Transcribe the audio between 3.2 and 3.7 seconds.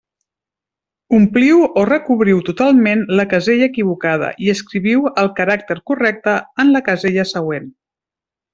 casella